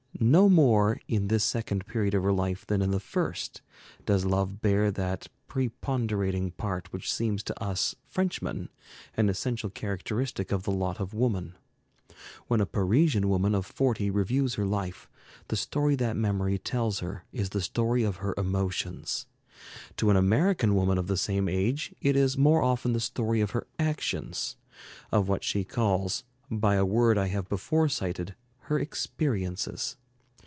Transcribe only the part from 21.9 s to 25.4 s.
it is more often the story of her actions, of